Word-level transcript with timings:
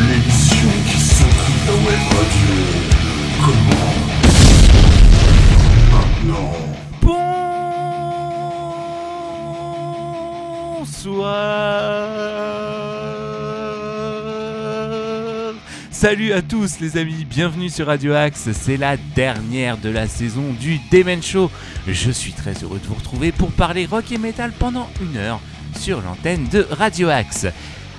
L'émission 0.00 0.68
qui 0.86 1.00
s'occupe 1.00 1.66
la 1.66 1.72
web 1.74 2.02
radio. 2.12 2.54
Comment 3.44 4.27
Bonsoir 11.04 12.08
Salut 15.92 16.32
à 16.32 16.42
tous 16.42 16.80
les 16.80 16.96
amis, 16.96 17.24
bienvenue 17.24 17.68
sur 17.68 17.86
Radio 17.86 18.14
Axe, 18.14 18.48
c'est 18.52 18.76
la 18.76 18.96
dernière 18.96 19.78
de 19.78 19.90
la 19.90 20.08
saison 20.08 20.52
du 20.58 20.80
Demen 20.90 21.22
Show. 21.22 21.52
Je 21.86 22.10
suis 22.10 22.32
très 22.32 22.54
heureux 22.64 22.80
de 22.80 22.86
vous 22.86 22.94
retrouver 22.94 23.30
pour 23.30 23.52
parler 23.52 23.86
rock 23.86 24.10
et 24.10 24.18
metal 24.18 24.50
pendant 24.58 24.88
une 25.00 25.16
heure 25.16 25.40
sur 25.78 26.00
l'antenne 26.00 26.48
de 26.48 26.66
Radio 26.68 27.08
Axe. 27.08 27.46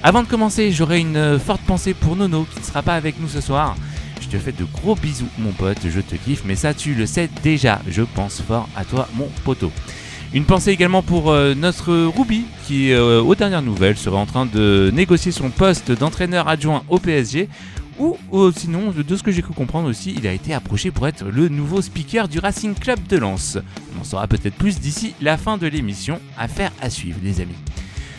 Avant 0.03 0.23
de 0.23 0.27
commencer, 0.27 0.73
j'aurai 0.73 0.99
une 0.99 1.39
forte 1.39 1.61
pensée 1.61 1.93
pour 1.93 2.17
Nono 2.17 2.45
qui 2.51 2.59
ne 2.59 2.65
sera 2.65 2.81
pas 2.81 2.95
avec 2.95 3.17
nous 3.21 3.29
ce 3.29 3.39
soir. 3.39 3.77
Je 4.19 4.27
te 4.27 4.37
fais 4.37 4.51
de 4.51 4.65
gros 4.65 4.95
bisous 4.95 5.29
mon 5.37 5.53
pote, 5.53 5.87
je 5.87 6.01
te 6.01 6.15
kiffe, 6.15 6.43
mais 6.43 6.55
ça 6.55 6.73
tu 6.73 6.95
le 6.95 7.05
sais 7.05 7.29
déjà, 7.43 7.81
je 7.87 8.01
pense 8.01 8.41
fort 8.41 8.67
à 8.75 8.83
toi 8.83 9.07
mon 9.13 9.29
poteau. 9.45 9.71
Une 10.31 10.45
pensée 10.45 10.69
également 10.69 11.01
pour 11.01 11.31
euh, 11.31 11.55
notre 11.55 11.91
Ruby 11.91 12.45
qui, 12.67 12.91
euh, 12.91 13.19
aux 13.19 13.33
dernières 13.33 13.63
nouvelles, 13.63 13.97
serait 13.97 14.17
en 14.17 14.27
train 14.27 14.45
de 14.45 14.91
négocier 14.93 15.31
son 15.31 15.49
poste 15.49 15.91
d'entraîneur 15.91 16.47
adjoint 16.47 16.83
au 16.87 16.99
PSG. 16.99 17.49
Ou 17.97 18.15
euh, 18.33 18.51
sinon, 18.55 18.93
de 18.95 19.15
ce 19.15 19.23
que 19.23 19.31
j'ai 19.31 19.41
cru 19.41 19.53
comprendre 19.53 19.89
aussi, 19.89 20.13
il 20.15 20.27
a 20.27 20.31
été 20.31 20.53
approché 20.53 20.91
pour 20.91 21.07
être 21.07 21.25
le 21.25 21.49
nouveau 21.49 21.81
speaker 21.81 22.27
du 22.27 22.37
Racing 22.37 22.75
Club 22.75 22.99
de 23.07 23.17
Lens. 23.17 23.57
On 23.97 24.01
en 24.01 24.03
saura 24.03 24.27
peut-être 24.27 24.53
plus 24.53 24.79
d'ici 24.79 25.15
la 25.19 25.35
fin 25.35 25.57
de 25.57 25.65
l'émission. 25.65 26.19
Affaire 26.37 26.71
à 26.79 26.91
suivre, 26.91 27.17
les 27.23 27.41
amis. 27.41 27.57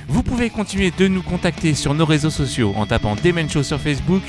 Vous 0.08 0.24
pouvez 0.24 0.50
continuer 0.50 0.92
de 0.98 1.06
nous 1.06 1.22
contacter 1.22 1.74
sur 1.74 1.94
nos 1.94 2.06
réseaux 2.06 2.30
sociaux 2.30 2.72
en 2.76 2.86
tapant 2.86 3.14
Demen 3.22 3.48
Show 3.48 3.62
sur 3.62 3.80
Facebook, 3.80 4.24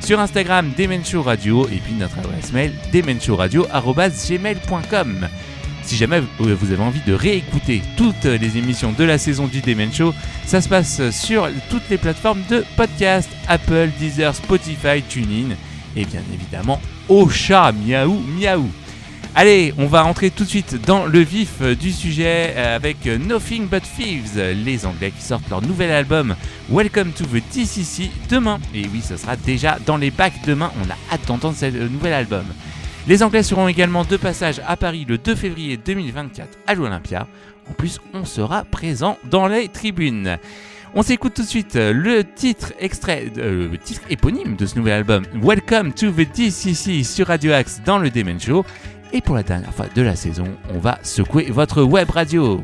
sur 0.00 0.20
Instagram 0.20 0.72
Demen 0.76 1.04
Show 1.04 1.22
Radio 1.22 1.68
et 1.68 1.82
puis 1.84 1.92
notre 1.92 2.18
adresse 2.18 2.50
mail 2.54 2.72
demenshowradio@gmail.com. 2.92 5.28
Si 5.86 5.94
jamais 5.94 6.20
vous 6.20 6.56
vous 6.56 6.72
avez 6.72 6.82
envie 6.82 7.00
de 7.06 7.12
réécouter 7.12 7.80
toutes 7.96 8.24
les 8.24 8.58
émissions 8.58 8.90
de 8.90 9.04
la 9.04 9.18
saison 9.18 9.46
du 9.46 9.60
Demen 9.60 9.92
Show, 9.92 10.12
ça 10.44 10.60
se 10.60 10.68
passe 10.68 11.10
sur 11.10 11.48
toutes 11.70 11.88
les 11.88 11.96
plateformes 11.96 12.42
de 12.50 12.64
podcast 12.76 13.30
Apple, 13.46 13.90
Deezer, 14.00 14.34
Spotify, 14.34 15.00
TuneIn 15.08 15.54
et 15.94 16.04
bien 16.04 16.22
évidemment 16.34 16.80
au 17.08 17.26
miaou 17.26 18.20
miaou. 18.36 18.68
Allez, 19.36 19.74
on 19.78 19.86
va 19.86 20.04
entrer 20.04 20.30
tout 20.30 20.42
de 20.42 20.48
suite 20.48 20.74
dans 20.86 21.06
le 21.06 21.20
vif 21.20 21.62
du 21.62 21.92
sujet 21.92 22.54
euh, 22.56 22.74
avec 22.74 23.06
Nothing 23.06 23.68
But 23.68 23.84
Thieves, 23.96 24.40
les 24.64 24.86
Anglais 24.86 25.12
qui 25.16 25.22
sortent 25.22 25.48
leur 25.50 25.62
nouvel 25.62 25.92
album 25.92 26.34
Welcome 26.68 27.12
to 27.12 27.24
the 27.26 27.42
DCC 27.54 28.10
demain. 28.28 28.58
Et 28.74 28.86
oui, 28.92 29.02
ce 29.08 29.16
sera 29.16 29.36
déjà 29.36 29.78
dans 29.86 29.98
les 29.98 30.10
bacs 30.10 30.44
demain, 30.44 30.72
on 30.84 30.90
a 30.90 31.14
hâte 31.14 31.28
d'entendre 31.28 31.54
ce 31.56 31.66
nouvel 31.66 32.12
album. 32.12 32.44
Les 33.08 33.22
Anglais 33.22 33.44
seront 33.44 33.68
également 33.68 34.04
de 34.04 34.16
passage 34.16 34.60
à 34.66 34.76
Paris 34.76 35.06
le 35.08 35.16
2 35.16 35.36
février 35.36 35.76
2024 35.76 36.58
à 36.66 36.74
l'Olympia. 36.74 37.28
En 37.70 37.72
plus, 37.72 38.00
on 38.12 38.24
sera 38.24 38.64
présent 38.64 39.16
dans 39.30 39.46
les 39.46 39.68
tribunes. 39.68 40.38
On 40.94 41.02
s'écoute 41.02 41.34
tout 41.34 41.42
de 41.42 41.46
suite 41.46 41.76
le 41.76 42.24
titre 42.24 42.72
extrait, 42.80 43.30
euh, 43.38 43.68
le 43.70 43.78
titre 43.78 44.00
éponyme 44.10 44.56
de 44.56 44.66
ce 44.66 44.76
nouvel 44.76 44.94
album, 44.94 45.24
Welcome 45.40 45.92
to 45.92 46.10
the 46.10 46.26
DCC 46.34 47.04
sur 47.04 47.28
Radio 47.28 47.52
Axe 47.52 47.80
dans 47.84 47.98
le 47.98 48.10
Demen 48.10 48.40
Show. 48.40 48.64
Et 49.12 49.20
pour 49.20 49.36
la 49.36 49.44
dernière 49.44 49.72
fois 49.72 49.86
de 49.94 50.02
la 50.02 50.16
saison, 50.16 50.48
on 50.74 50.78
va 50.80 50.98
secouer 51.02 51.50
votre 51.50 51.82
web 51.82 52.10
radio. 52.10 52.60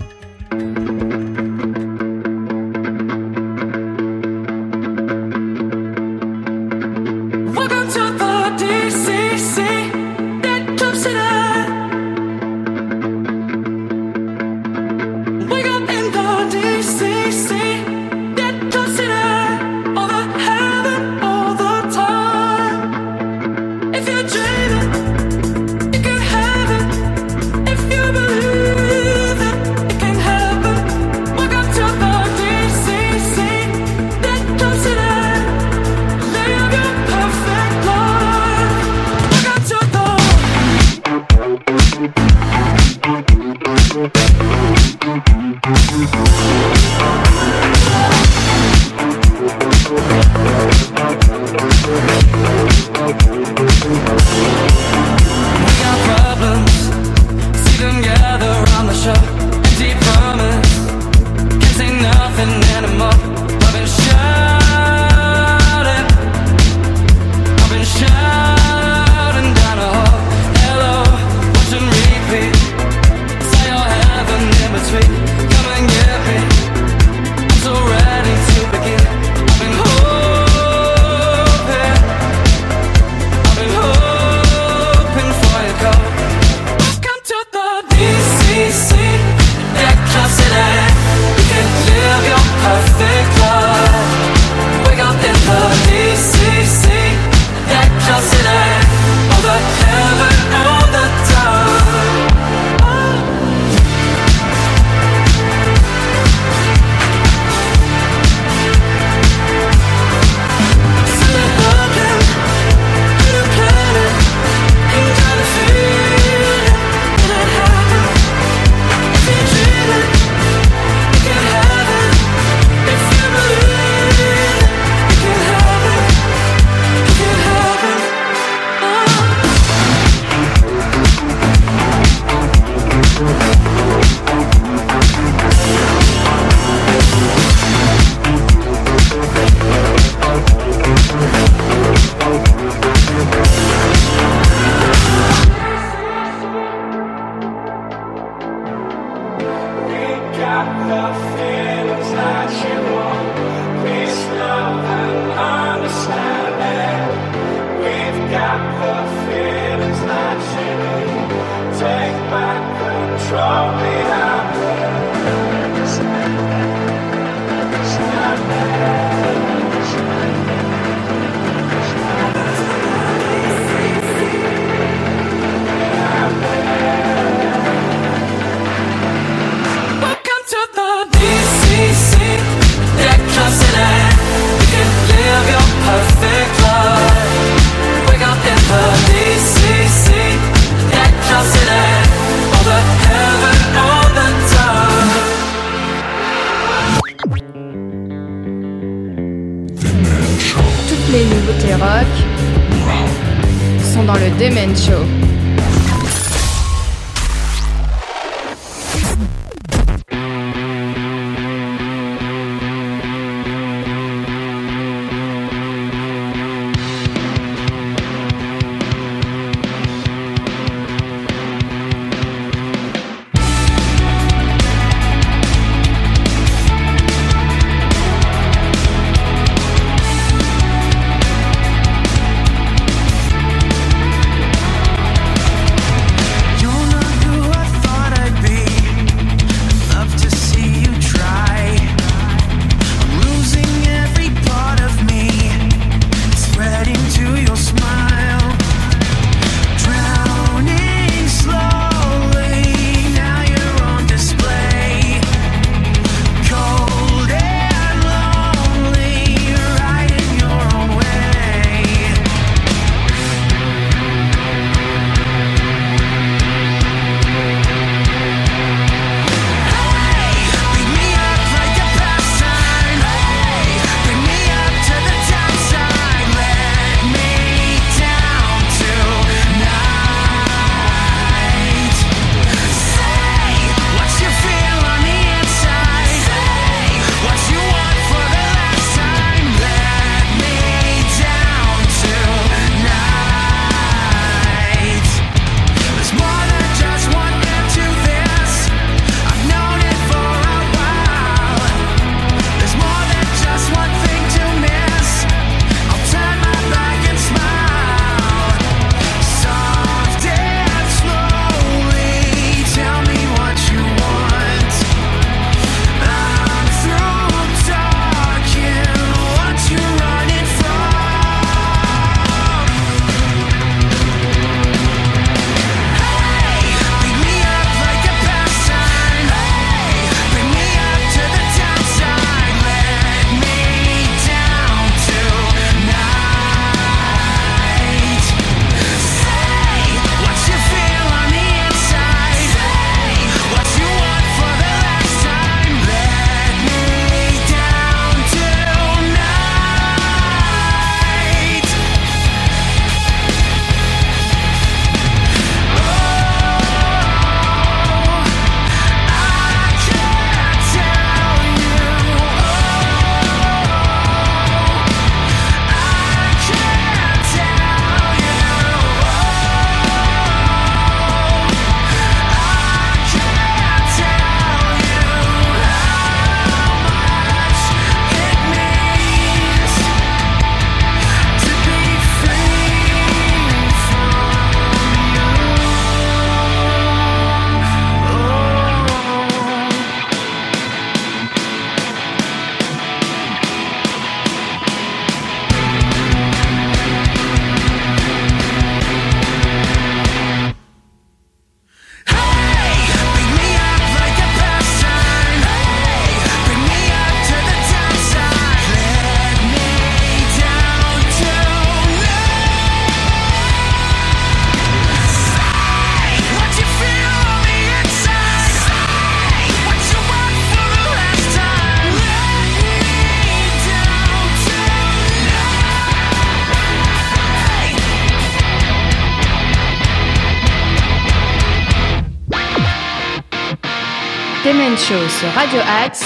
Radio 434.91 435.61
Axe, 435.85 436.05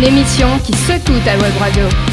l'émission 0.00 0.48
qui 0.66 0.72
secoue 0.72 1.18
ta 1.24 1.36
web 1.38 1.52
radio. 1.60 2.11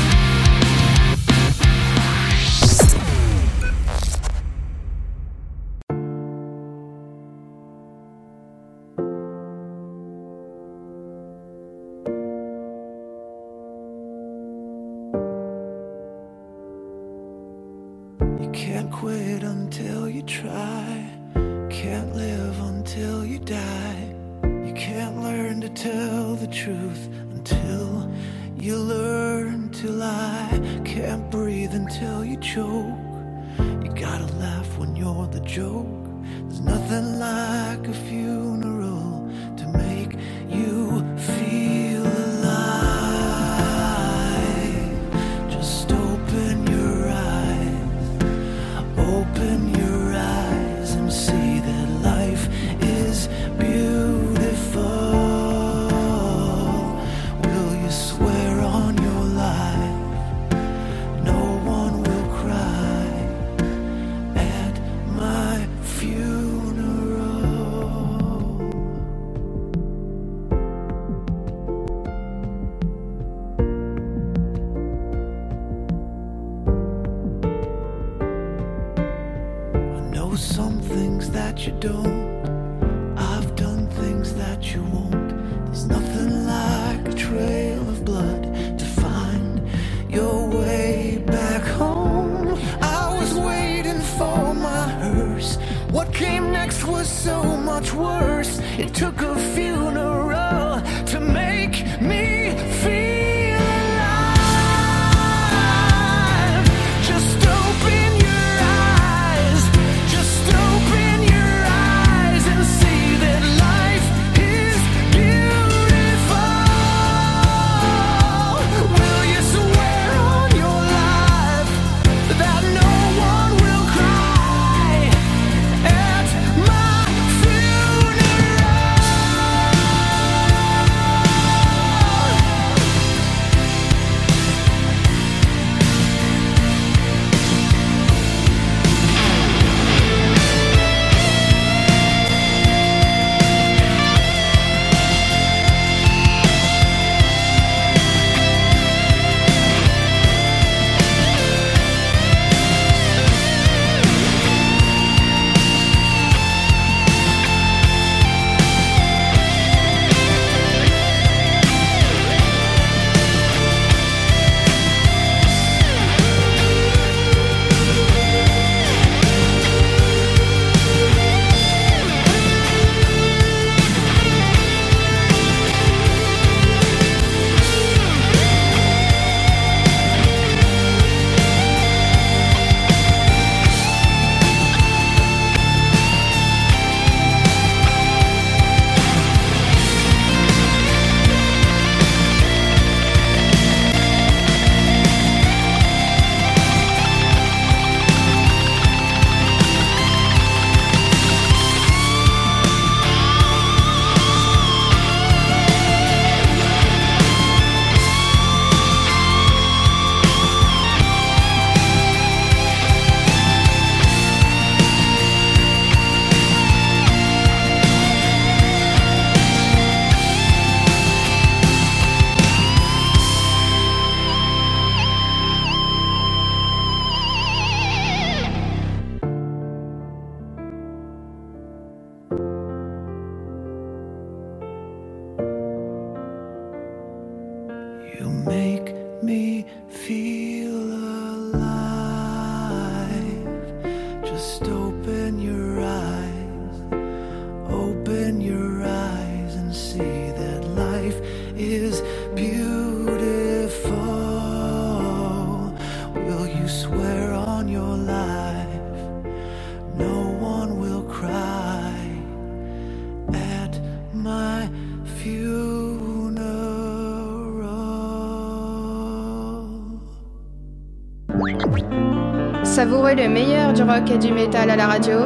Savourer 272.79 273.13
le 273.13 273.27
meilleur 273.27 273.74
du 273.74 273.83
rock 273.83 274.09
et 274.09 274.17
du 274.17 274.31
métal 274.31 274.69
à 274.69 274.77
la 274.77 274.88
radio. 274.88 275.17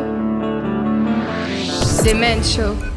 Des 2.03 2.15
Men 2.15 2.43
Show. 2.43 2.93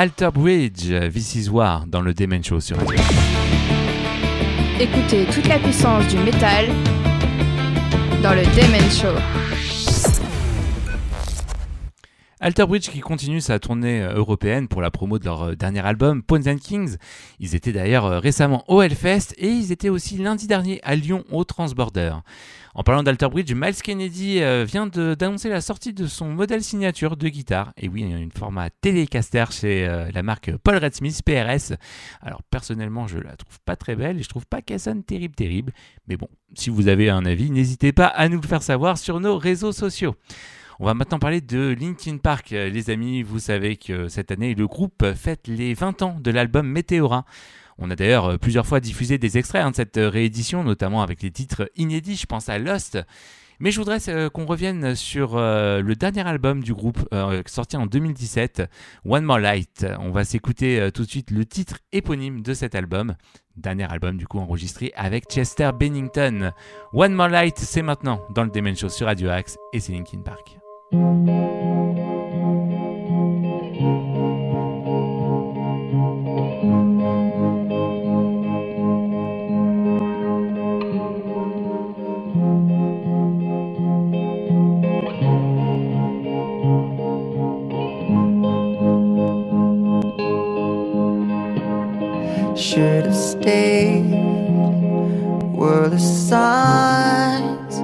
Alter 0.00 0.30
Bridge, 0.30 0.92
This 1.12 1.34
is 1.34 1.50
War 1.50 1.84
dans 1.84 2.00
le 2.00 2.14
Demen 2.14 2.44
Show 2.44 2.60
sur 2.60 2.76
Radio. 2.76 2.94
Écoutez 4.78 5.24
toute 5.24 5.48
la 5.48 5.58
puissance 5.58 6.06
du 6.06 6.18
métal 6.18 6.66
dans 8.22 8.32
le 8.32 8.42
Demen 8.42 8.88
Show. 8.92 9.18
Alter 12.40 12.66
Bridge 12.66 12.88
qui 12.90 13.00
continue 13.00 13.40
sa 13.40 13.58
tournée 13.58 14.00
euh, 14.00 14.14
européenne 14.14 14.68
pour 14.68 14.80
la 14.80 14.92
promo 14.92 15.18
de 15.18 15.24
leur 15.24 15.42
euh, 15.42 15.54
dernier 15.56 15.84
album, 15.84 16.22
Pawns 16.22 16.48
and 16.48 16.58
Kings. 16.58 16.96
Ils 17.40 17.56
étaient 17.56 17.72
d'ailleurs 17.72 18.04
euh, 18.04 18.20
récemment 18.20 18.62
au 18.68 18.80
Hellfest 18.80 19.34
et 19.38 19.48
ils 19.48 19.72
étaient 19.72 19.88
aussi 19.88 20.18
lundi 20.18 20.46
dernier 20.46 20.78
à 20.84 20.94
Lyon 20.94 21.24
au 21.32 21.42
Transborder. 21.42 22.12
En 22.74 22.84
parlant 22.84 23.02
d'Alter 23.02 23.28
Bridge, 23.28 23.52
Miles 23.52 23.82
Kennedy 23.82 24.40
vient 24.64 24.86
d'annoncer 24.86 25.48
la 25.48 25.60
sortie 25.60 25.92
de 25.92 26.06
son 26.06 26.28
modèle 26.28 26.62
signature 26.62 27.16
de 27.16 27.28
guitare. 27.28 27.72
Et 27.76 27.88
oui, 27.88 28.02
une 28.02 28.30
format 28.30 28.70
Telecaster 28.70 29.46
chez 29.50 30.08
la 30.14 30.22
marque 30.22 30.56
Paul 30.58 30.76
Redsmith 30.76 31.22
PRS. 31.24 31.74
Alors 32.22 32.40
personnellement, 32.44 33.08
je 33.08 33.18
la 33.18 33.34
trouve 33.34 33.58
pas 33.64 33.74
très 33.74 33.96
belle 33.96 34.20
et 34.20 34.22
je 34.22 34.28
trouve 34.28 34.46
pas 34.46 34.62
qu'elle 34.62 34.78
sonne 34.78 35.02
terrible 35.02 35.34
terrible. 35.34 35.72
Mais 36.06 36.16
bon, 36.16 36.28
si 36.54 36.70
vous 36.70 36.86
avez 36.86 37.10
un 37.10 37.24
avis, 37.24 37.50
n'hésitez 37.50 37.90
pas 37.90 38.06
à 38.06 38.28
nous 38.28 38.40
le 38.40 38.46
faire 38.46 38.62
savoir 38.62 38.96
sur 38.96 39.18
nos 39.18 39.38
réseaux 39.38 39.72
sociaux. 39.72 40.14
On 40.80 40.86
va 40.86 40.94
maintenant 40.94 41.18
parler 41.18 41.40
de 41.40 41.74
Linkin 41.78 42.18
Park. 42.18 42.52
Euh, 42.52 42.68
Les 42.68 42.90
amis, 42.90 43.22
vous 43.22 43.38
savez 43.40 43.76
que 43.76 44.08
cette 44.08 44.30
année, 44.30 44.54
le 44.54 44.66
groupe 44.66 45.04
fête 45.14 45.48
les 45.48 45.74
20 45.74 46.02
ans 46.02 46.16
de 46.20 46.30
l'album 46.30 46.68
Meteora. 46.68 47.24
On 47.78 47.90
a 47.90 47.96
d'ailleurs 47.96 48.26
euh, 48.32 48.36
plusieurs 48.38 48.66
fois 48.66 48.80
diffusé 48.80 49.18
des 49.18 49.38
extraits 49.38 49.62
hein, 49.64 49.70
de 49.70 49.76
cette 49.76 49.96
euh, 49.98 50.08
réédition, 50.08 50.64
notamment 50.64 51.02
avec 51.02 51.22
les 51.22 51.30
titres 51.30 51.70
inédits, 51.76 52.16
je 52.16 52.26
pense 52.26 52.48
à 52.48 52.58
Lost. 52.58 52.98
Mais 53.60 53.72
je 53.72 53.80
voudrais 53.80 53.98
euh, 54.08 54.30
qu'on 54.30 54.46
revienne 54.46 54.94
sur 54.94 55.36
euh, 55.36 55.80
le 55.82 55.96
dernier 55.96 56.24
album 56.26 56.62
du 56.62 56.72
groupe, 56.72 57.08
euh, 57.12 57.42
sorti 57.46 57.76
en 57.76 57.86
2017, 57.86 58.62
One 59.04 59.24
More 59.24 59.40
Light. 59.40 59.84
On 59.98 60.10
va 60.12 60.22
s'écouter 60.24 60.78
euh, 60.78 60.90
tout 60.92 61.02
de 61.02 61.08
suite 61.10 61.32
le 61.32 61.44
titre 61.44 61.78
éponyme 61.92 62.42
de 62.42 62.54
cet 62.54 62.76
album. 62.76 63.16
Dernier 63.56 63.90
album 63.90 64.16
du 64.16 64.28
coup 64.28 64.38
enregistré 64.38 64.92
avec 64.94 65.24
Chester 65.28 65.70
Bennington. 65.76 66.52
One 66.92 67.14
More 67.14 67.28
Light, 67.28 67.58
c'est 67.58 67.82
maintenant 67.82 68.22
dans 68.32 68.44
le 68.44 68.50
Demen 68.50 68.76
Show 68.76 68.88
sur 68.90 69.06
Radio 69.06 69.28
Axe 69.30 69.56
et 69.72 69.80
c'est 69.80 69.92
Linkin 69.92 70.20
Park. 70.20 70.57
Should 70.90 71.04
have 93.06 93.16
stayed. 93.16 94.36
Were 95.42 95.88
the 95.88 95.98
signs 95.98 97.76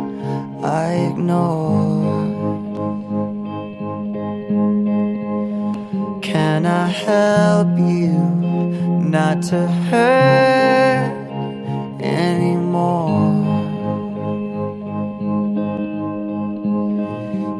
I 0.65 1.11
ignored? 1.11 1.94
Help 6.87 7.79
you 7.79 8.13
not 9.01 9.43
to 9.45 9.67
hurt 9.67 11.13
anymore? 12.01 13.33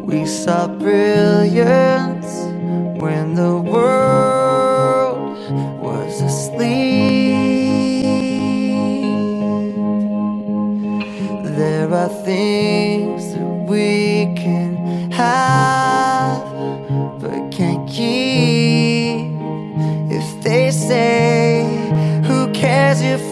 We 0.05 0.27
saw 0.27 0.69
brilliance 0.69 2.45
when 3.03 3.35
the 3.35 3.57
world 3.59 5.39
was 5.81 6.21
asleep. 6.21 7.35
There 11.57 11.93
are 11.93 12.09
things 12.25 13.35
that 13.35 13.67
we 13.69 14.35
can 14.37 15.11
have 15.13 15.84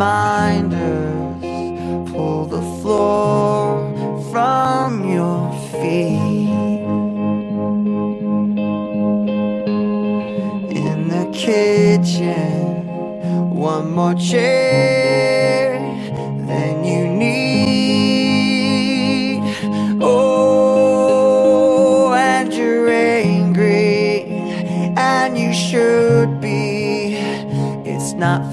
Reminders 0.00 1.44
pull 2.10 2.46
the 2.46 2.62
floor 2.80 3.92
from 4.32 5.06
your 5.06 5.52
feet. 5.72 6.48
In 10.74 11.08
the 11.08 11.26
kitchen, 11.34 12.86
one 13.50 13.90
more 13.92 14.14
chair 14.14 15.78
than 16.46 16.82
you 16.82 17.06
need. 17.06 17.60
Oh, 20.00 21.34
and 22.14 22.54
you're 22.54 22.88
angry, 22.88 24.24
and 24.96 25.36
you 25.36 25.52
should 25.52 26.40
be. 26.40 27.18
It's 27.84 28.14
not 28.14 28.49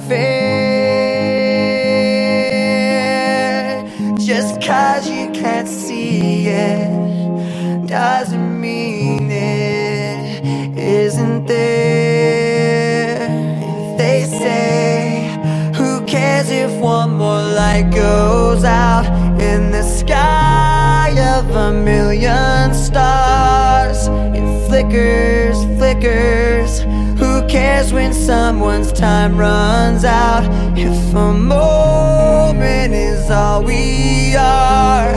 Who 25.98 27.48
cares 27.48 27.92
when 27.92 28.14
someone's 28.14 28.92
time 28.92 29.36
runs 29.36 30.06
out? 30.06 30.44
If 30.78 31.16
a 31.16 31.34
moment 31.34 32.94
is 32.94 33.32
all 33.32 33.64
we 33.64 34.36
are, 34.36 35.10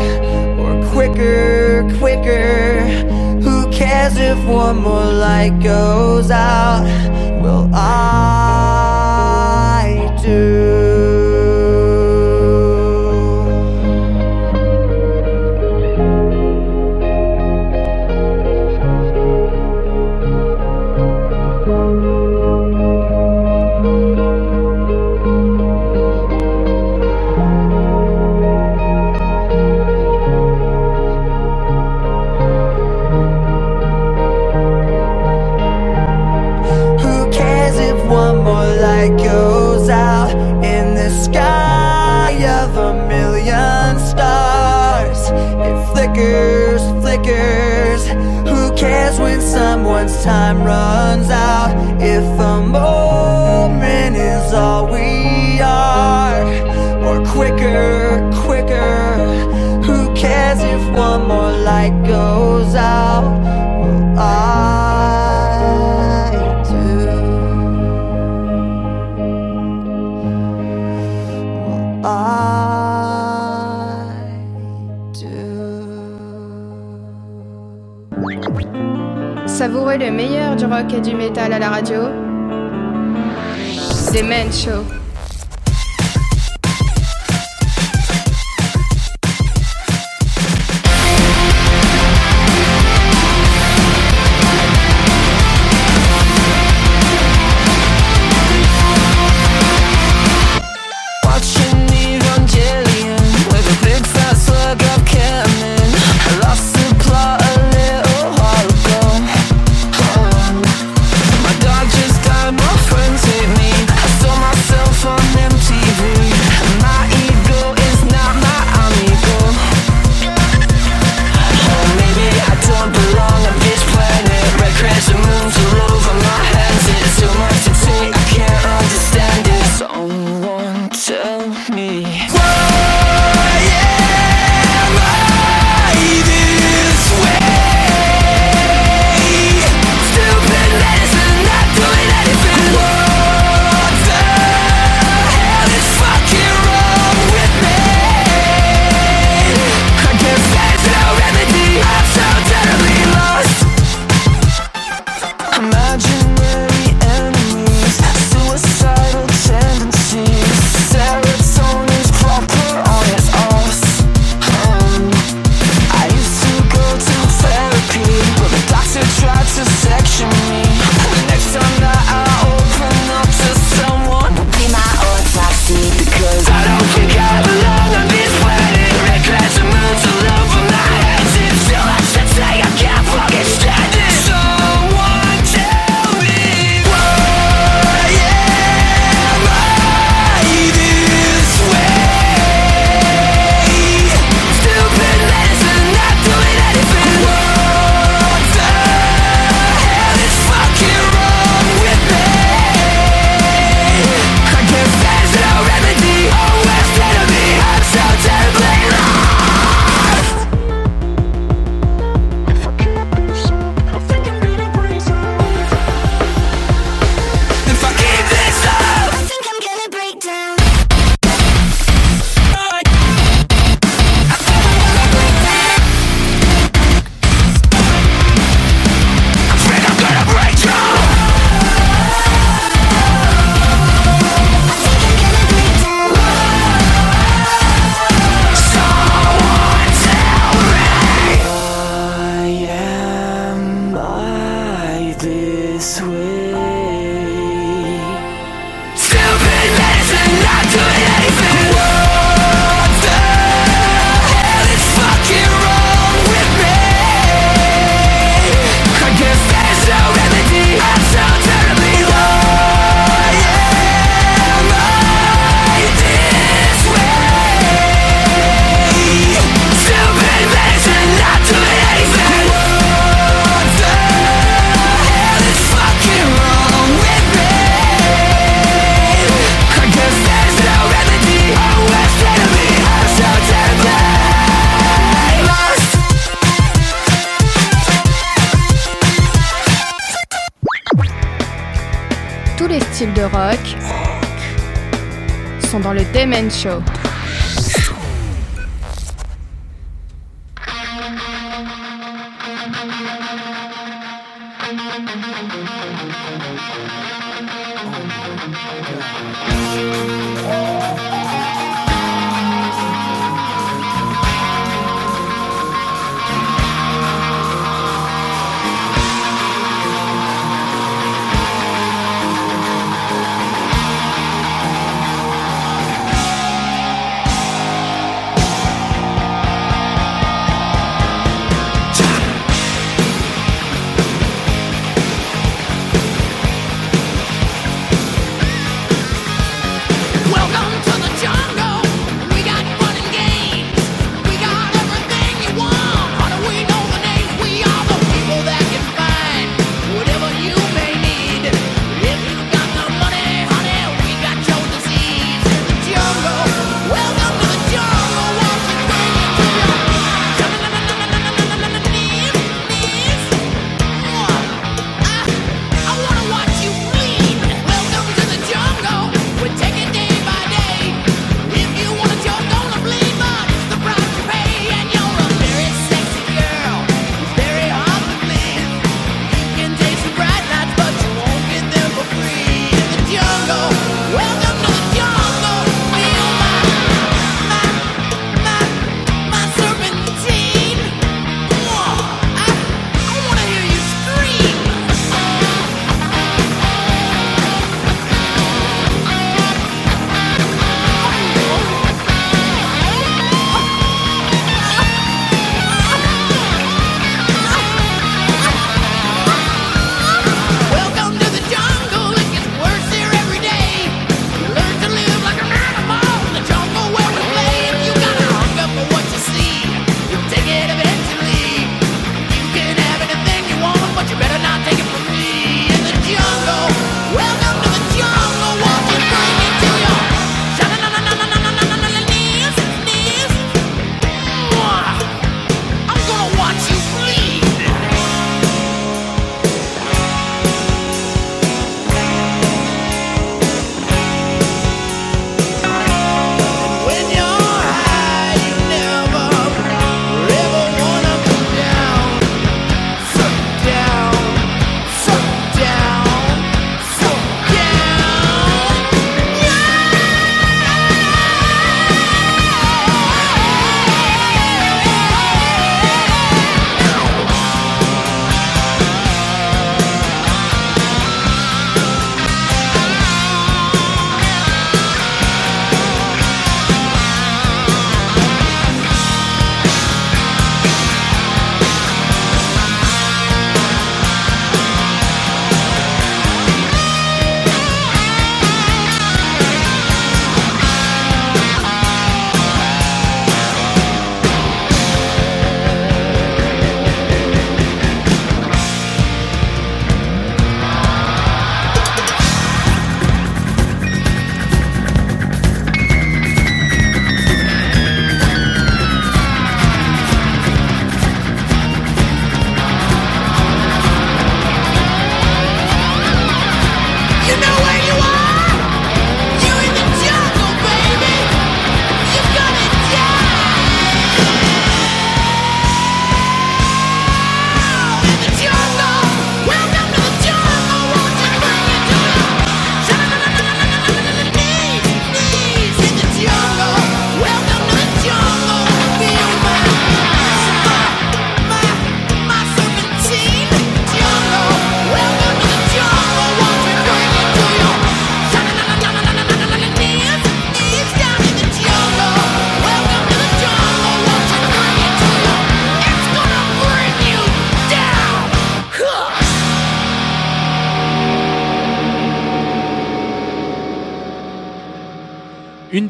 or 0.59 0.83
quicker, 0.93 1.87
quicker. 1.99 2.81
Who 3.43 3.71
cares 3.71 4.17
if 4.17 4.39
one 4.47 4.81
more 4.81 5.05
light 5.05 5.61
goes 5.63 6.31
out? 6.31 6.85
Well, 7.43 7.69
I 7.75 8.30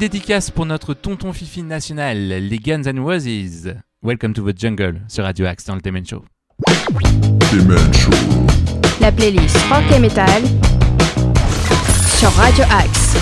dédicace 0.01 0.49
pour 0.49 0.65
notre 0.65 0.95
tonton 0.95 1.31
fifi 1.31 1.61
national, 1.61 2.17
les 2.17 2.57
Guns 2.57 2.81
N' 2.87 2.99
Roses. 2.99 3.75
Welcome 4.01 4.33
to 4.33 4.51
the 4.51 4.59
jungle 4.59 4.99
sur 5.07 5.23
Radio 5.23 5.45
Axe 5.45 5.65
dans 5.65 5.75
le 5.75 5.81
Demen 5.81 6.03
Show. 6.03 6.25
Demen 7.53 7.93
Show. 7.93 8.09
La 8.99 9.11
playlist 9.11 9.55
rock 9.69 9.83
et 9.95 9.99
metal 9.99 10.41
sur 12.17 12.31
Radio 12.31 12.63
Axe. 12.71 13.15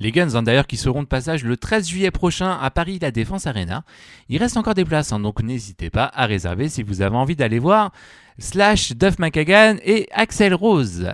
Les 0.00 0.10
Guns, 0.10 0.34
hein, 0.34 0.42
d'ailleurs, 0.42 0.66
qui 0.66 0.76
seront 0.76 1.04
de 1.04 1.08
passage 1.08 1.44
le 1.44 1.56
13 1.56 1.86
juillet 1.86 2.10
prochain 2.10 2.58
à 2.60 2.72
Paris 2.72 2.98
La 3.00 3.12
Défense 3.12 3.46
Arena. 3.46 3.84
Il 4.28 4.38
reste 4.38 4.56
encore 4.56 4.74
des 4.74 4.84
places, 4.84 5.12
hein, 5.12 5.20
donc 5.20 5.40
n'hésitez 5.40 5.88
pas 5.88 6.10
à 6.12 6.26
réserver 6.26 6.68
si 6.68 6.82
vous 6.82 7.00
avez 7.00 7.14
envie 7.14 7.36
d'aller 7.36 7.60
voir 7.60 7.92
Slash, 8.40 8.94
Duff 8.94 9.20
McKagan 9.20 9.76
et 9.84 10.08
Axel 10.10 10.52
Rose. 10.52 11.12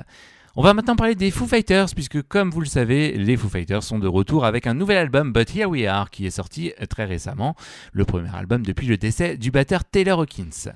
On 0.56 0.62
va 0.62 0.72
maintenant 0.72 0.94
parler 0.94 1.16
des 1.16 1.32
Foo 1.32 1.48
Fighters, 1.48 1.88
puisque 1.96 2.22
comme 2.22 2.52
vous 2.52 2.60
le 2.60 2.66
savez, 2.66 3.18
les 3.18 3.36
Foo 3.36 3.48
Fighters 3.48 3.82
sont 3.82 3.98
de 3.98 4.06
retour 4.06 4.44
avec 4.44 4.68
un 4.68 4.74
nouvel 4.74 4.98
album, 4.98 5.32
But 5.32 5.52
Here 5.52 5.68
We 5.68 5.84
Are, 5.86 6.10
qui 6.10 6.26
est 6.26 6.30
sorti 6.30 6.72
très 6.88 7.06
récemment, 7.06 7.56
le 7.92 8.04
premier 8.04 8.32
album 8.32 8.64
depuis 8.64 8.86
le 8.86 8.96
décès 8.96 9.36
du 9.36 9.50
batteur 9.50 9.84
Taylor 9.84 10.20
Hawkins. 10.20 10.70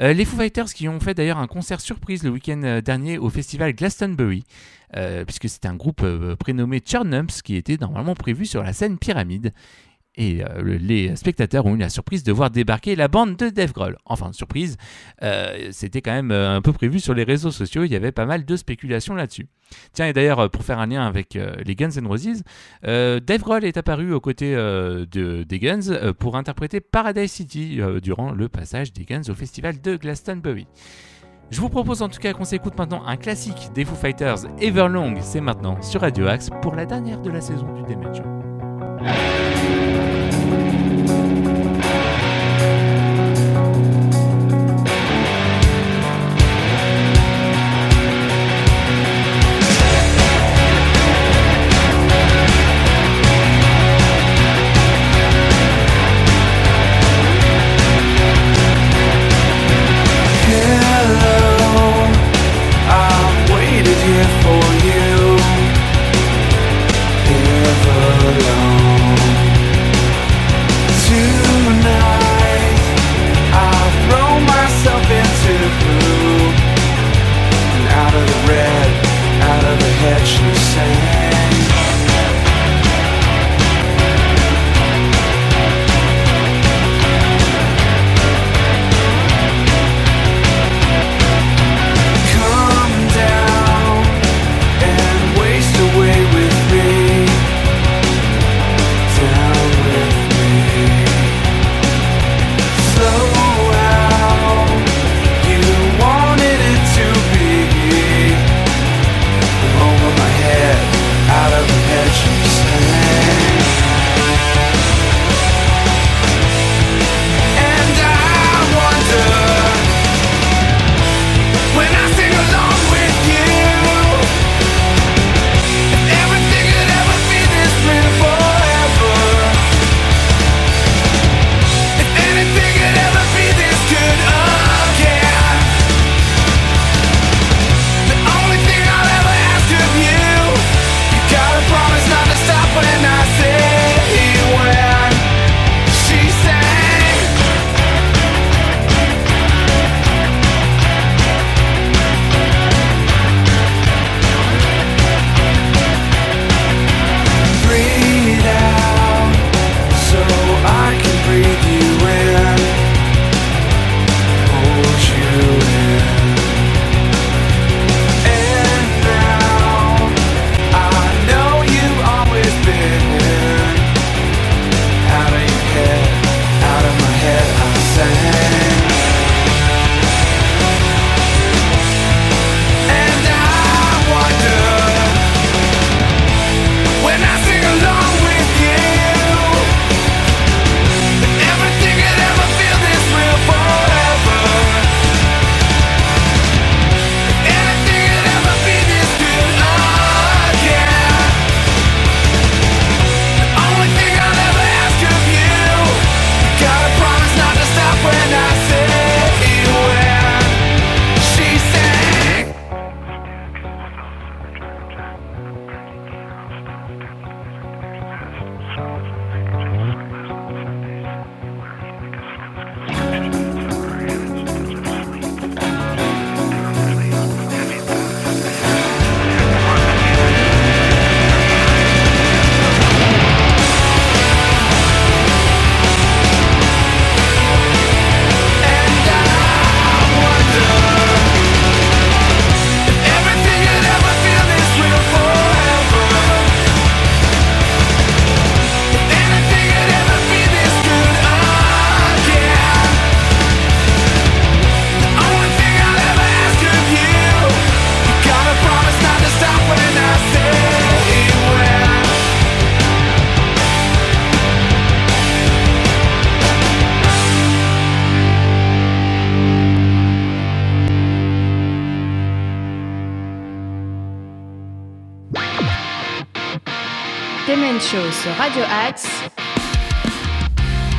Euh, 0.00 0.14
les 0.14 0.24
Foo 0.24 0.38
Fighters 0.38 0.72
qui 0.72 0.88
ont 0.88 1.00
fait 1.00 1.12
d'ailleurs 1.12 1.36
un 1.36 1.48
concert 1.48 1.82
surprise 1.82 2.22
le 2.22 2.30
week-end 2.30 2.62
euh, 2.64 2.80
dernier 2.80 3.18
au 3.18 3.28
festival 3.28 3.74
Glastonbury, 3.74 4.42
euh, 4.96 5.26
puisque 5.26 5.50
c'était 5.50 5.68
un 5.68 5.76
groupe 5.76 6.02
prénommé 6.38 6.80
Churnumps 6.80 7.42
qui 7.44 7.56
était 7.56 7.76
normalement 7.78 8.14
prévu 8.14 8.46
sur 8.46 8.62
la 8.62 8.72
scène 8.72 8.96
Pyramide. 8.96 9.52
Et 10.22 10.44
euh, 10.44 10.60
le- 10.60 10.76
les 10.76 11.16
spectateurs 11.16 11.64
ont 11.64 11.74
eu 11.74 11.78
la 11.78 11.88
surprise 11.88 12.22
de 12.24 12.30
voir 12.30 12.50
débarquer 12.50 12.94
la 12.94 13.08
bande 13.08 13.36
de 13.38 13.48
Dave 13.48 13.72
Grohl. 13.72 13.96
Enfin, 14.04 14.32
surprise, 14.32 14.76
euh, 15.22 15.68
c'était 15.70 16.02
quand 16.02 16.12
même 16.12 16.30
euh, 16.30 16.56
un 16.56 16.60
peu 16.60 16.74
prévu 16.74 17.00
sur 17.00 17.14
les 17.14 17.24
réseaux 17.24 17.50
sociaux, 17.50 17.84
il 17.84 17.90
y 17.90 17.96
avait 17.96 18.12
pas 18.12 18.26
mal 18.26 18.44
de 18.44 18.54
spéculations 18.56 19.14
là-dessus. 19.14 19.46
Tiens, 19.94 20.08
et 20.08 20.12
d'ailleurs, 20.12 20.50
pour 20.50 20.62
faire 20.62 20.78
un 20.78 20.86
lien 20.86 21.06
avec 21.06 21.38
les 21.64 21.74
Guns 21.76 21.90
N' 21.96 22.06
Roses, 22.06 22.42
Dave 22.82 23.40
Grohl 23.40 23.64
est 23.64 23.76
apparu 23.76 24.12
aux 24.12 24.20
côtés 24.20 24.52
de, 24.52 25.44
des 25.44 25.58
Guns 25.60 26.12
pour 26.18 26.36
interpréter 26.36 26.80
Paradise 26.80 27.30
City 27.30 27.78
durant 28.02 28.32
le 28.32 28.48
passage 28.48 28.92
des 28.92 29.04
Guns 29.04 29.22
au 29.28 29.34
festival 29.34 29.80
de 29.80 29.94
Glastonbury. 29.96 30.66
Je 31.50 31.60
vous 31.60 31.68
propose 31.68 32.02
en 32.02 32.08
tout 32.08 32.18
cas 32.18 32.32
qu'on 32.32 32.44
s'écoute 32.44 32.76
maintenant 32.76 33.04
un 33.06 33.16
classique 33.16 33.70
des 33.74 33.84
Foo 33.84 33.94
Fighters, 33.94 34.38
Everlong, 34.60 35.18
c'est 35.22 35.40
maintenant 35.40 35.80
sur 35.82 36.00
Radio 36.00 36.26
Axe 36.26 36.50
pour 36.62 36.74
la 36.74 36.84
dernière 36.84 37.22
de 37.22 37.30
la 37.30 37.40
saison 37.40 37.72
du 37.72 37.82
Demen 37.82 38.12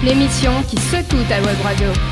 L'émission 0.04 0.52
qui 0.70 0.78
secoue 0.78 1.18
à 1.32 1.42
web 1.42 1.62
radio. 1.64 2.11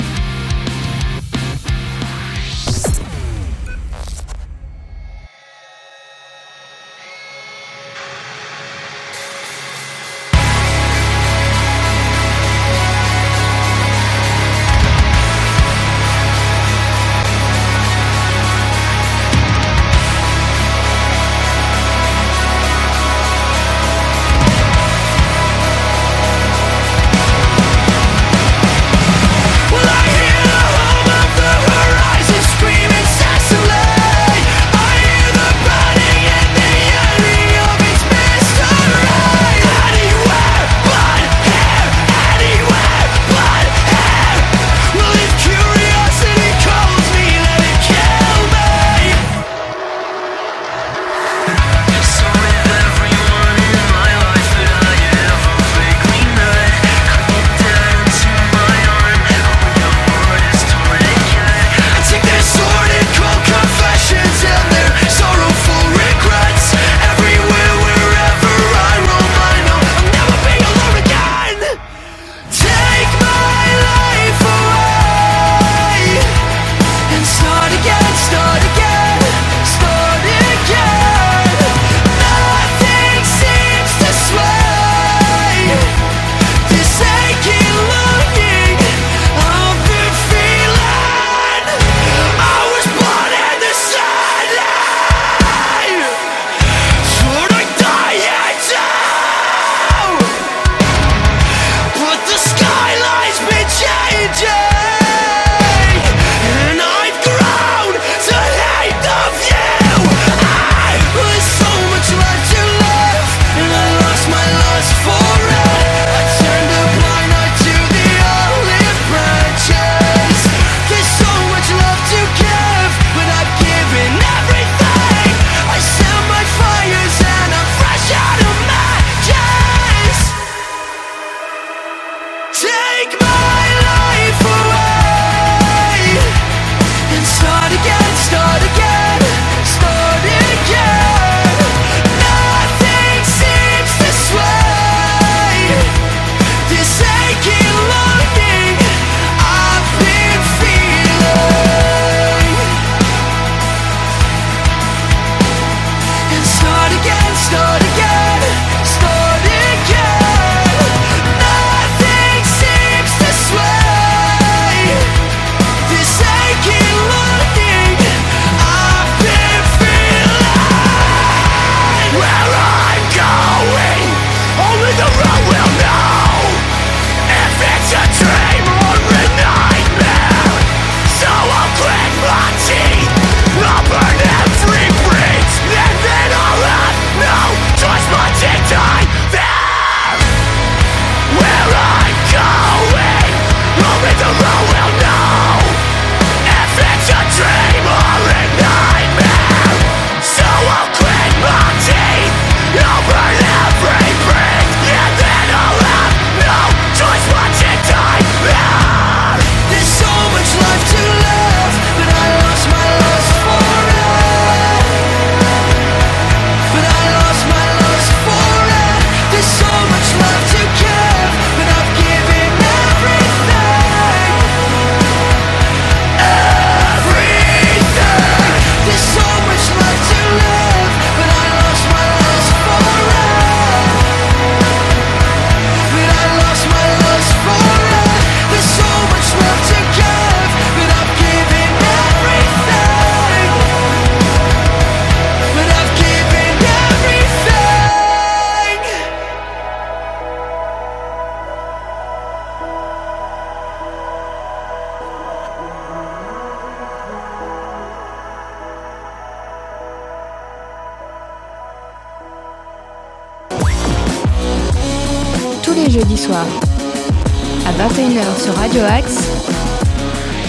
21h 267.94 268.44
sur 268.44 268.56
Radio 268.56 268.82
Axe, 268.84 269.18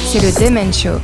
c'est 0.07 0.21
le 0.21 0.31
Demen 0.45 0.73
Show. 0.73 0.99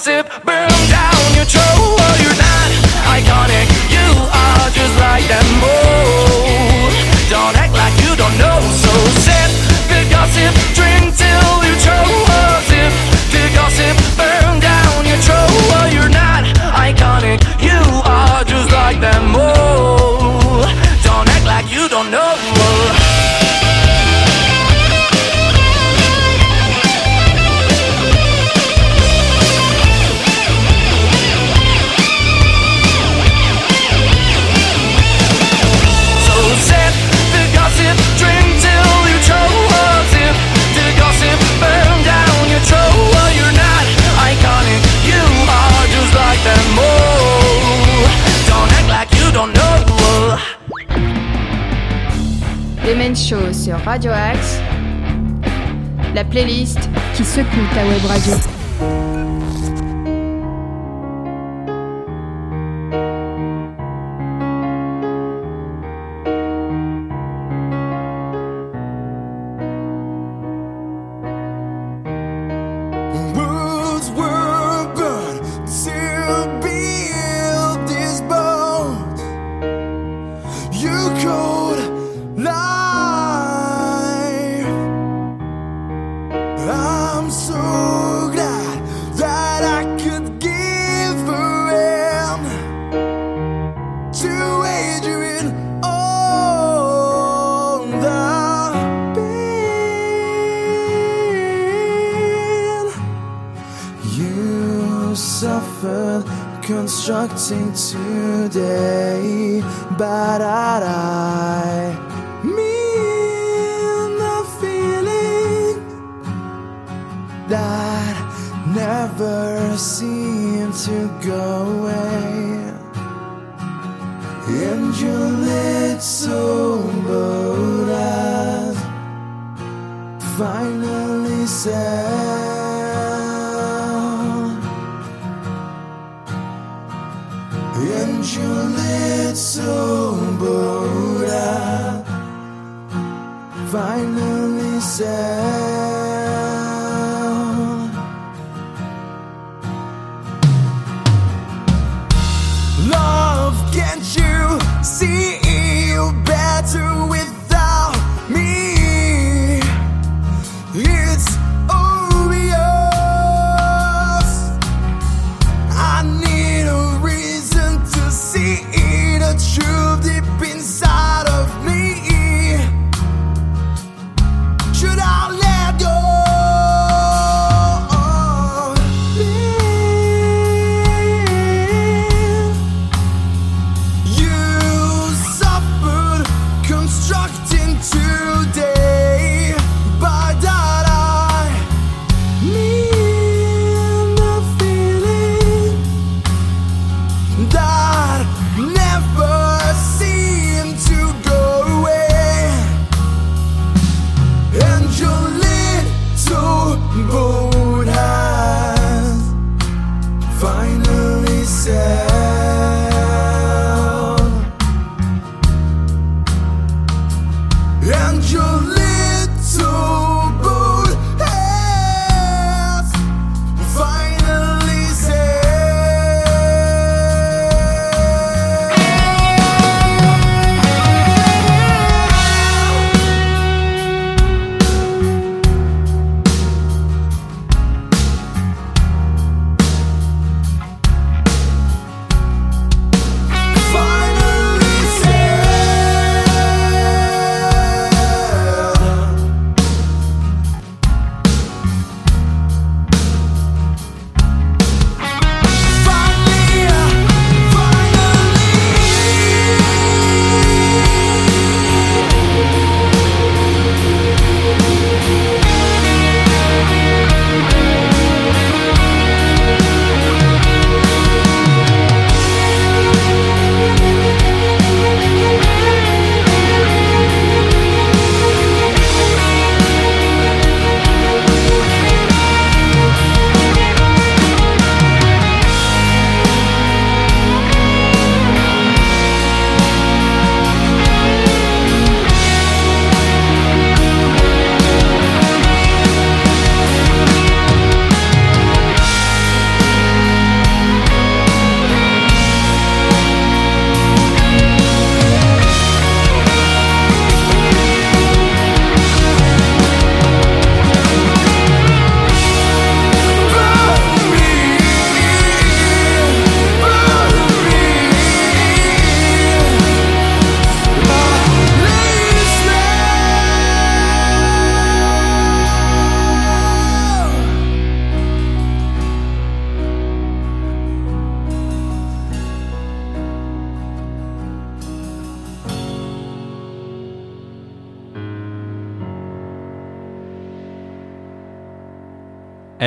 gossip 0.00 0.49
Radio 53.90 54.12
Axe, 54.12 54.60
la 56.14 56.22
playlist 56.22 56.78
qui 57.12 57.24
secoue 57.24 57.66
ta 57.74 57.84
web 57.84 58.04
radio. 58.06 58.59
sing 107.50 107.72
to 107.72 108.19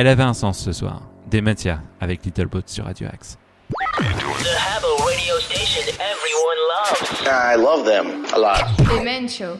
Elle 0.04 0.10
avait 0.10 0.22
un 0.22 0.34
sens 0.34 0.58
ce 0.58 0.70
soir. 0.70 1.00
Dementia 1.30 1.80
avec 1.98 2.26
Little 2.26 2.44
Boat 2.44 2.64
sur 2.66 2.84
Radio 2.84 3.06
Axe. 3.10 3.38
The 3.70 4.02
Habbo 4.04 5.02
radio 5.02 5.40
station 5.40 5.80
everyone 5.94 6.58
loves. 6.68 7.22
I 7.26 7.56
love 7.56 7.86
them 7.86 8.26
a 8.34 8.38
lot. 8.38 8.98
Demen 8.98 9.26
Show. 9.30 9.56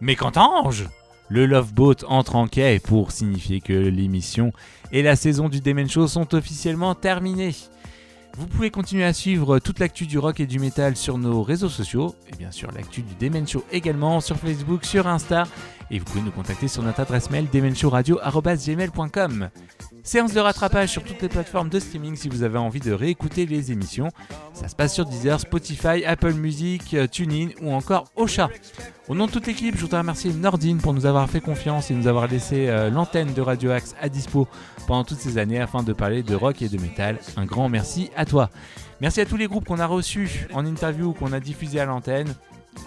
Mais 0.00 0.14
qu'entends-je 0.14 0.84
Le 1.28 1.44
Love 1.44 1.74
Boat 1.74 2.04
entre 2.06 2.36
en 2.36 2.46
quai 2.46 2.78
pour 2.78 3.10
signifier 3.10 3.60
que 3.60 3.72
l'émission 3.72 4.52
et 4.92 5.02
la 5.02 5.16
saison 5.16 5.48
du 5.48 5.60
Demen 5.60 5.90
Show 5.90 6.06
sont 6.06 6.32
officiellement 6.32 6.94
terminées. 6.94 7.56
Vous 8.38 8.46
pouvez 8.46 8.70
continuer 8.70 9.04
à 9.04 9.14
suivre 9.14 9.58
toute 9.60 9.78
l'actu 9.78 10.06
du 10.06 10.18
rock 10.18 10.40
et 10.40 10.46
du 10.46 10.58
métal 10.58 10.94
sur 10.94 11.16
nos 11.16 11.42
réseaux 11.42 11.70
sociaux, 11.70 12.14
et 12.30 12.36
bien 12.36 12.50
sûr 12.50 12.70
l'actu 12.70 13.00
du 13.00 13.14
Demen 13.14 13.48
Show 13.48 13.64
également 13.72 14.20
sur 14.20 14.36
Facebook, 14.36 14.84
sur 14.84 15.06
Insta, 15.06 15.44
et 15.90 15.98
vous 15.98 16.04
pouvez 16.04 16.20
nous 16.20 16.32
contacter 16.32 16.68
sur 16.68 16.82
notre 16.82 17.00
adresse 17.00 17.30
mail 17.30 17.48
demenshowradio.gmail.com. 17.50 19.48
Séance 20.06 20.32
de 20.32 20.38
rattrapage 20.38 20.90
sur 20.90 21.02
toutes 21.02 21.20
les 21.20 21.28
plateformes 21.28 21.68
de 21.68 21.80
streaming 21.80 22.14
si 22.14 22.28
vous 22.28 22.44
avez 22.44 22.58
envie 22.58 22.78
de 22.78 22.92
réécouter 22.92 23.44
les 23.44 23.72
émissions. 23.72 24.08
Ça 24.54 24.68
se 24.68 24.76
passe 24.76 24.94
sur 24.94 25.04
Deezer, 25.04 25.40
Spotify, 25.40 26.04
Apple 26.06 26.34
Music, 26.34 26.94
euh, 26.94 27.08
TuneIn 27.08 27.48
ou 27.60 27.72
encore 27.72 28.04
Ocha. 28.14 28.48
Au 29.08 29.16
nom 29.16 29.26
de 29.26 29.32
toute 29.32 29.48
l'équipe, 29.48 29.74
je 29.74 29.80
voudrais 29.80 29.98
remercier 29.98 30.32
Nordine 30.32 30.78
pour 30.78 30.94
nous 30.94 31.06
avoir 31.06 31.28
fait 31.28 31.40
confiance 31.40 31.90
et 31.90 31.94
nous 31.94 32.06
avoir 32.06 32.28
laissé 32.28 32.68
euh, 32.68 32.88
l'antenne 32.88 33.34
de 33.34 33.40
Radio 33.40 33.72
Axe 33.72 33.96
à 34.00 34.08
dispo 34.08 34.46
pendant 34.86 35.02
toutes 35.02 35.18
ces 35.18 35.38
années 35.38 35.60
afin 35.60 35.82
de 35.82 35.92
parler 35.92 36.22
de 36.22 36.36
rock 36.36 36.62
et 36.62 36.68
de 36.68 36.80
métal. 36.80 37.18
Un 37.36 37.44
grand 37.44 37.68
merci 37.68 38.12
à 38.16 38.24
toi. 38.24 38.48
Merci 39.00 39.20
à 39.22 39.26
tous 39.26 39.36
les 39.36 39.48
groupes 39.48 39.64
qu'on 39.64 39.80
a 39.80 39.86
reçus 39.86 40.46
en 40.54 40.64
interview, 40.64 41.14
qu'on 41.14 41.32
a 41.32 41.40
diffusé 41.40 41.80
à 41.80 41.84
l'antenne. 41.84 42.32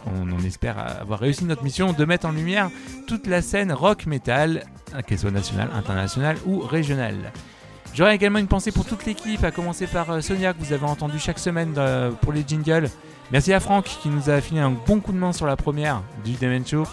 On, 0.06 0.32
on 0.32 0.40
espère 0.46 0.80
avoir 0.80 1.20
réussi 1.20 1.44
notre 1.44 1.64
mission 1.66 1.92
de 1.92 2.06
mettre 2.06 2.28
en 2.28 2.32
lumière 2.32 2.70
toute 3.10 3.26
la 3.26 3.42
scène 3.42 3.72
rock 3.72 4.06
metal, 4.06 4.64
qu'elle 5.08 5.18
soit 5.18 5.32
nationale, 5.32 5.70
internationale 5.74 6.38
ou 6.46 6.60
régionale. 6.60 7.32
J'aurais 7.96 8.14
également 8.14 8.38
une 8.38 8.48
pensée 8.48 8.72
pour 8.72 8.86
toute 8.86 9.04
l'équipe, 9.08 9.44
à 9.44 9.50
commencer 9.50 9.88
par 9.88 10.12
euh, 10.12 10.22
Sonia 10.22 10.54
que 10.54 10.60
vous 10.60 10.74
avez 10.74 10.86
entendu 10.86 11.18
chaque 11.18 11.40
semaine 11.40 11.74
euh, 11.80 12.12
pour 12.12 12.34
les 12.34 12.44
jingles. 12.48 12.88
Merci 13.32 13.52
à 13.52 13.60
Franck 13.60 13.86
qui 13.86 14.10
nous 14.10 14.30
a 14.30 14.40
filé 14.42 14.60
un 14.60 14.70
bon 14.70 15.00
coup 15.00 15.12
de 15.12 15.18
main 15.18 15.34
sur 15.34 15.48
la 15.48 15.56
première 15.56 16.04
du 16.24 16.34
Demen 16.34 16.64
Show. 16.68 16.84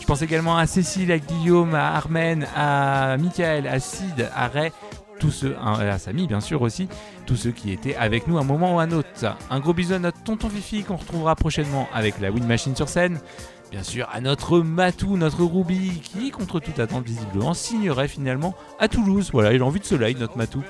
Je 0.00 0.04
pense 0.06 0.22
également 0.22 0.58
à 0.58 0.66
Cécile, 0.66 1.12
à 1.12 1.20
Guillaume, 1.20 1.76
à 1.76 1.94
Armen, 1.94 2.48
à 2.56 3.16
Michael, 3.16 3.68
à 3.68 3.78
Sid, 3.78 4.28
à 4.34 4.48
Ray, 4.48 4.72
tous 5.20 5.30
ceux, 5.30 5.56
à 5.62 5.98
Samy 5.98 6.26
bien 6.26 6.40
sûr 6.40 6.62
aussi, 6.62 6.88
tous 7.26 7.36
ceux 7.36 7.52
qui 7.52 7.70
étaient 7.70 7.94
avec 7.94 8.26
nous 8.26 8.38
à 8.38 8.40
un 8.40 8.44
moment 8.44 8.74
ou 8.74 8.80
un 8.80 8.90
autre. 8.90 9.08
Un 9.50 9.60
gros 9.60 9.72
bisou 9.72 9.94
à 9.94 10.00
notre 10.00 10.20
tonton 10.24 10.48
Fifi 10.48 10.82
qu'on 10.82 10.96
retrouvera 10.96 11.36
prochainement 11.36 11.88
avec 11.94 12.18
la 12.20 12.32
Wind 12.32 12.48
Machine 12.48 12.74
sur 12.74 12.88
scène. 12.88 13.20
Bien 13.70 13.84
sûr 13.84 14.08
à 14.12 14.20
notre 14.20 14.58
Matou, 14.58 15.16
notre 15.16 15.44
Ruby, 15.44 16.00
qui 16.02 16.32
contre 16.32 16.58
toute 16.58 16.80
attente 16.80 17.04
visiblement 17.04 17.54
signerait 17.54 18.08
finalement 18.08 18.54
à 18.80 18.88
Toulouse. 18.88 19.30
Voilà, 19.32 19.52
il 19.52 19.62
a 19.62 19.64
envie 19.64 19.78
de 19.78 19.84
soleil 19.84 20.16
notre 20.18 20.36
Matou. 20.36 20.62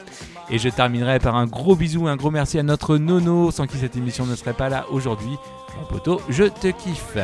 Et 0.50 0.58
je 0.58 0.68
terminerai 0.68 1.18
par 1.18 1.34
un 1.36 1.46
gros 1.46 1.76
bisou, 1.76 2.08
un 2.08 2.16
gros 2.16 2.30
merci 2.30 2.58
à 2.58 2.62
notre 2.62 2.98
Nono, 2.98 3.50
sans 3.50 3.66
qui 3.66 3.78
cette 3.78 3.96
émission 3.96 4.26
ne 4.26 4.34
serait 4.36 4.52
pas 4.52 4.68
là 4.68 4.84
aujourd'hui. 4.90 5.36
Mon 5.78 5.86
poteau, 5.86 6.20
je 6.28 6.44
te 6.44 6.68
kiffe. 6.68 7.16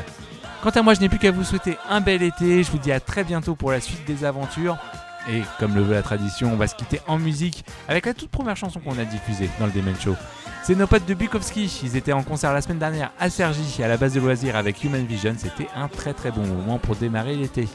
Quant 0.62 0.70
à 0.70 0.82
moi, 0.82 0.94
je 0.94 1.00
n'ai 1.00 1.10
plus 1.10 1.18
qu'à 1.18 1.30
vous 1.30 1.44
souhaiter 1.44 1.76
un 1.90 2.00
bel 2.00 2.22
été. 2.22 2.62
Je 2.62 2.70
vous 2.70 2.78
dis 2.78 2.90
à 2.90 3.00
très 3.00 3.22
bientôt 3.22 3.54
pour 3.54 3.70
la 3.70 3.80
suite 3.80 4.06
des 4.06 4.24
aventures. 4.24 4.78
Et 5.28 5.42
comme 5.58 5.74
le 5.74 5.82
veut 5.82 5.94
la 5.94 6.02
tradition, 6.02 6.52
on 6.52 6.56
va 6.56 6.66
se 6.66 6.74
quitter 6.74 7.00
en 7.06 7.18
musique 7.18 7.64
avec 7.88 8.06
la 8.06 8.14
toute 8.14 8.30
première 8.30 8.56
chanson 8.56 8.80
qu'on 8.80 8.98
a 8.98 9.04
diffusée 9.04 9.48
dans 9.58 9.66
le 9.66 9.72
Demen 9.72 9.96
Show. 10.00 10.14
C'est 10.62 10.74
nos 10.74 10.86
potes 10.86 11.06
de 11.06 11.14
Bukowski. 11.14 11.80
Ils 11.84 11.96
étaient 11.96 12.12
en 12.12 12.22
concert 12.22 12.52
la 12.52 12.60
semaine 12.60 12.78
dernière 12.78 13.12
à 13.18 13.30
Sergi, 13.30 13.82
à 13.82 13.88
la 13.88 13.96
base 13.96 14.14
de 14.14 14.20
loisirs 14.20 14.56
avec 14.56 14.82
Human 14.82 15.04
Vision. 15.04 15.34
C'était 15.38 15.68
un 15.76 15.88
très 15.88 16.12
très 16.12 16.30
bon 16.30 16.46
moment 16.46 16.78
pour 16.78 16.96
démarrer 16.96 17.36
l'été. 17.36 17.68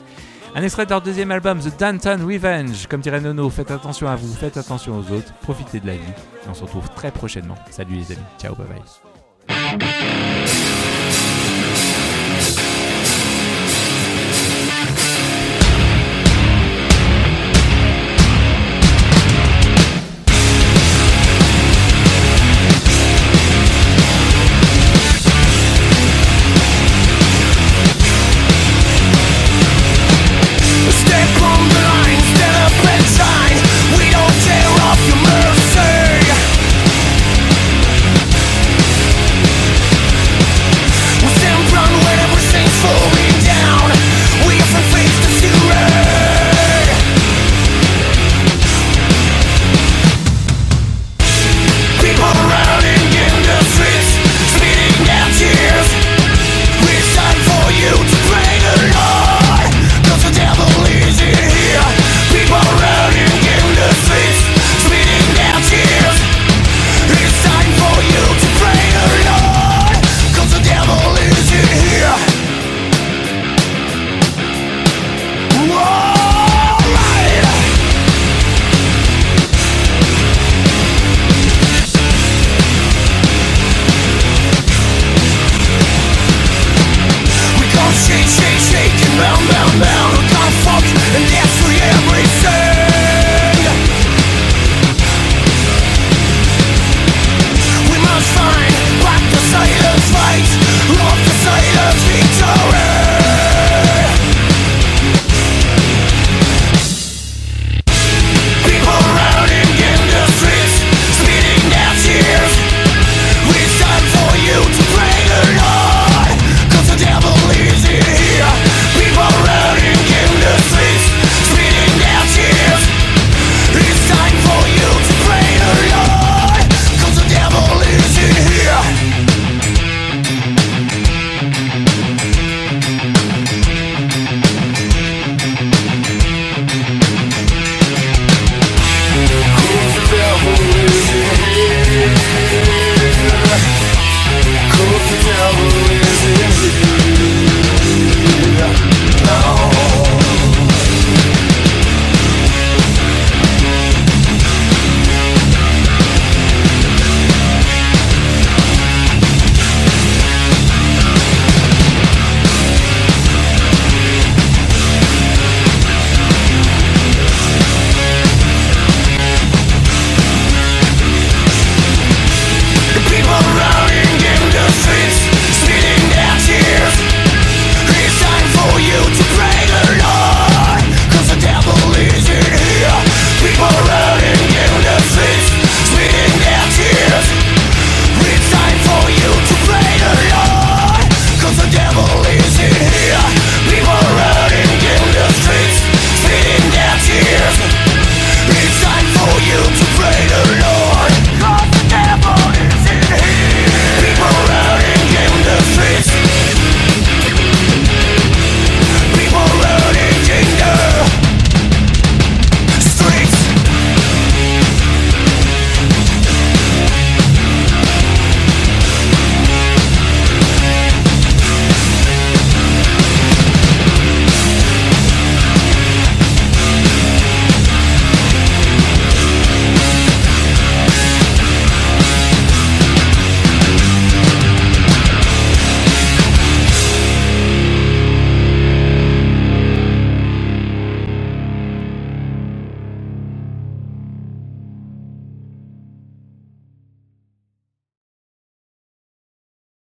Un 0.53 0.63
extrait 0.63 0.85
de 0.85 0.89
leur 0.89 1.01
deuxième 1.01 1.31
album, 1.31 1.59
The 1.59 1.79
Danton 1.79 2.19
Revenge. 2.25 2.87
Comme 2.87 2.99
dirait 2.99 3.21
Nono, 3.21 3.49
faites 3.49 3.71
attention 3.71 4.09
à 4.09 4.15
vous, 4.17 4.33
faites 4.33 4.57
attention 4.57 4.97
aux 4.97 5.13
autres, 5.13 5.33
profitez 5.41 5.79
de 5.79 5.87
la 5.87 5.93
vie. 5.93 5.99
Et 6.45 6.49
on 6.49 6.53
se 6.53 6.63
retrouve 6.63 6.89
très 6.89 7.11
prochainement. 7.11 7.55
Salut 7.69 7.95
les 7.95 8.11
amis, 8.11 8.25
ciao, 8.37 8.55
bye 8.55 8.67
bye. 8.67 9.81